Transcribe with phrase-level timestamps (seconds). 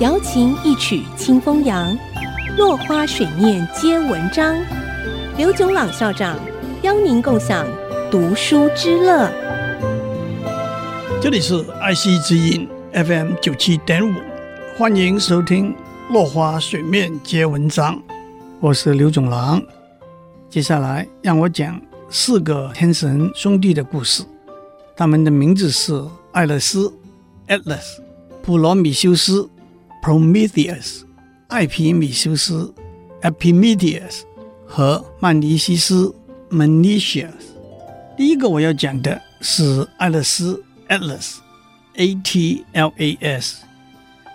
[0.00, 1.96] 瑶琴一曲清风扬，
[2.58, 4.56] 落花水面皆文章。
[5.38, 6.38] 刘炯朗校长
[6.82, 7.66] 邀您共享
[8.10, 9.30] 读书之乐。
[11.20, 14.14] 这里是爱惜之音 FM 九七点五，
[14.76, 15.72] 欢迎收听
[16.12, 17.94] 《落花水面皆文章》，
[18.60, 19.62] 我是刘炯朗。
[20.48, 24.22] 接下来让我讲四个天神兄弟的故事，
[24.94, 26.02] 他们的名字是
[26.32, 26.92] 艾勒斯
[27.48, 27.98] （Atlas）、
[28.46, 29.50] 普罗米修斯。
[30.00, 31.02] Prometheus，
[31.48, 32.72] 艾皮米修斯
[33.20, 34.22] （Epimetheus）
[34.64, 36.14] 和曼尼西斯
[36.48, 37.32] （Menicius）。
[38.16, 41.34] 第一个我要讲的是爱勒斯 （Atlas），A-T-L-A-S。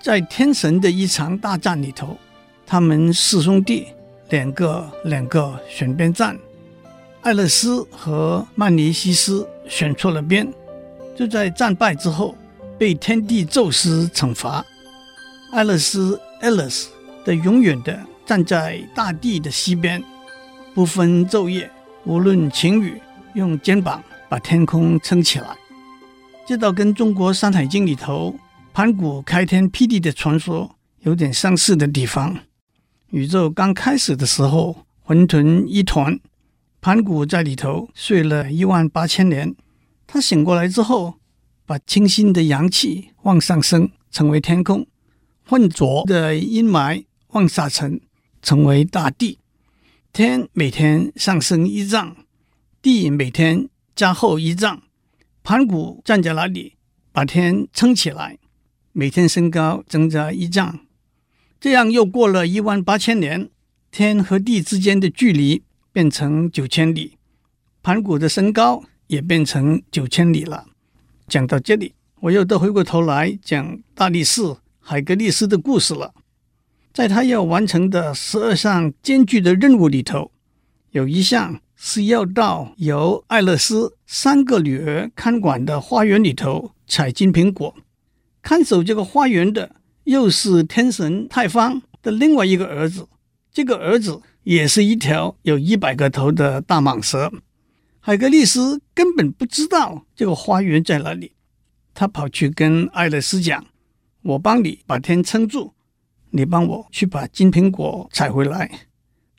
[0.00, 2.18] 在天神的一场大战里头，
[2.66, 3.86] 他们四兄弟
[4.30, 6.36] 两个两个选边站，
[7.20, 10.52] 艾勒斯和曼尼西斯选错了边，
[11.16, 12.34] 就在战败之后
[12.82, 14.66] 被天帝宙斯惩罚。
[15.52, 16.86] 艾勒斯 （Atlas）
[17.24, 20.02] 的永远的站在大地的西边，
[20.74, 21.70] 不分昼夜，
[22.02, 23.00] 无论晴雨，
[23.34, 25.56] 用肩膀把天空撑起来。
[26.44, 28.34] 这倒跟中国《山海经》里头
[28.72, 32.36] 盘古开天辟地的传说有点相似的地方。
[33.10, 36.18] 宇宙刚开始的时候，混沌一团，
[36.80, 39.54] 盘古在里头睡了一万八千年。
[40.04, 41.14] 他醒过来之后，
[41.72, 44.86] 把清新的阳气往上升，成为天空。
[45.46, 47.98] 浑浊的阴霾往下沉，
[48.42, 49.38] 成为大地。
[50.12, 52.14] 天每天上升一丈，
[52.82, 54.82] 地每天加厚一丈。
[55.42, 56.74] 盘古站在那里，
[57.10, 58.38] 把天撑起来，
[58.92, 60.80] 每天升高增加一丈。
[61.58, 63.48] 这样又过了一万八千年，
[63.90, 67.16] 天和地之间的距离变成九千里，
[67.82, 70.66] 盘古的身高也变成九千里了。
[71.32, 74.42] 讲到这里，我又得回过头来讲大力士。
[74.78, 76.12] 海格力斯的故事了，
[76.92, 80.30] 在他要完成的十二项艰巨的任务里头，
[80.90, 87.74] 有一项是要到由艾勒斯三个女儿看管的花园里头采金苹果。
[88.42, 93.08] 看守这个花园的又是天神泰方的另外一个儿子，
[93.50, 97.32] 这个儿子也是一条有一百个头的大蟒蛇。
[98.04, 101.34] 海格力斯根本不知道这个花园在哪里，
[101.94, 103.64] 他跑去跟艾勒斯讲。
[104.22, 105.72] 我帮你把天撑住，
[106.30, 108.88] 你帮我去把金苹果采回来。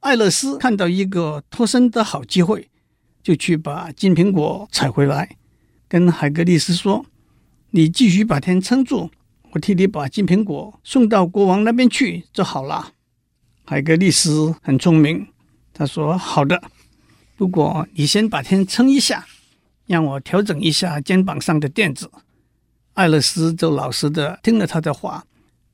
[0.00, 2.68] 艾勒斯看到一个脱身的好机会，
[3.22, 5.36] 就去把金苹果采回来，
[5.88, 7.06] 跟海格力斯说
[7.72, 9.08] ：“你继续把天撑住，
[9.52, 12.92] 我替你把金苹果送到国王那边去就好了。”
[13.64, 15.28] 海格力斯很聪明，
[15.72, 16.62] 他说：“好的，
[17.40, 19.26] 不过你先把天撑一下，
[19.86, 22.10] 让我调整一下肩膀上的垫子。”
[22.92, 25.24] 爱勒斯就老实的听了他的话，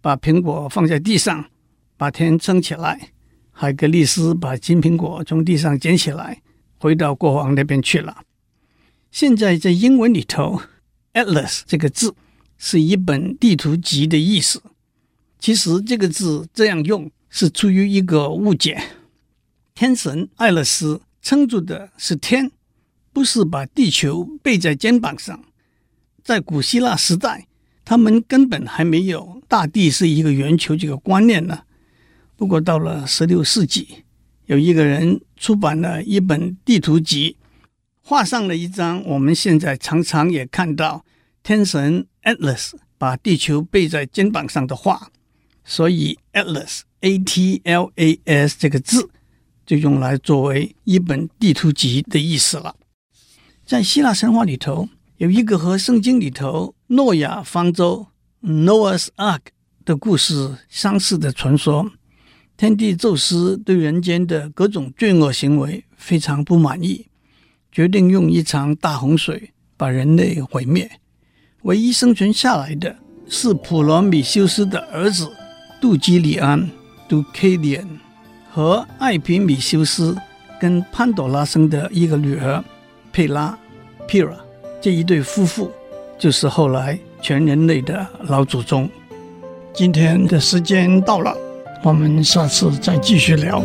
[0.01, 1.51] 把苹果放在地上，
[1.97, 3.11] 把天撑起来。
[3.51, 6.41] 海格力斯把金苹果从地上捡起来，
[6.79, 8.19] 回到国王那边去了。
[9.11, 10.63] 现在在英文里头
[11.15, 12.15] ，“Atlas” 这个字
[12.57, 14.63] 是一本地图集的意思。
[15.41, 18.81] 其实这个字这样用是出于一个误解。
[19.75, 22.53] 天神爱勒斯撑住的是天，
[23.13, 25.43] 不是把地球背在肩膀上。
[26.23, 27.49] 在古希腊时代，
[27.85, 31.65] 他们根本还没有大地是一个圆球这个观念呢。
[32.37, 34.05] 不过到了十六世纪，
[34.45, 37.37] 有一个人出版了一本地图集，
[38.03, 41.05] 画上了一张我们现在常常也看到
[41.43, 45.11] 天神 Atlas 把地球背在肩膀上的画，
[45.65, 49.11] 所以 Atlas A T L A S 这个字
[49.67, 52.77] 就用来作为一本地图集的意思了。
[53.67, 54.89] 在希腊神话里头。
[55.19, 58.09] 有一个和圣经里头诺亚方舟
[58.43, 59.41] （Noah's Ark）
[59.83, 61.91] 的故事相似的传说。
[62.55, 67.07] 天帝宙斯对人间的各种罪恶行为非常不满意，
[67.73, 71.01] 决定用一场大洪水把人类毁灭。
[71.63, 75.33] 唯一生存下来的是普罗米修斯的儿子
[75.81, 76.71] 杜基里安
[77.09, 77.89] （Deucalion）
[78.57, 80.17] 和艾皮米修斯
[80.59, 82.65] 跟潘朵拉生的一个女儿
[83.13, 83.55] 佩拉
[84.09, 84.35] （Pyrrha）。
[84.81, 85.71] 这一对夫妇
[86.19, 88.89] 就是后来全人类的老祖宗。
[89.75, 91.37] 今天的时间到了，
[91.85, 93.63] 我们下次再继续聊。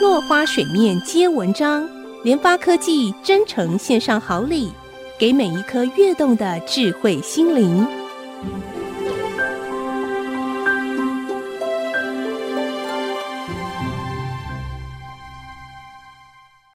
[0.00, 1.86] 落花水面皆文章，
[2.24, 4.72] 联发科技真诚献上好礼，
[5.18, 7.86] 给每一颗跃动的智慧心灵。